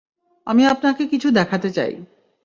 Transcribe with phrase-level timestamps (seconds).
[0.47, 1.93] আমি আপনাকে কিছু দেখাতে চাই।